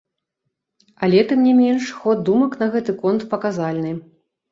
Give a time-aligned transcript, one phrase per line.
[1.07, 3.93] Але тым не менш, ход думак на гэты конт паказальны.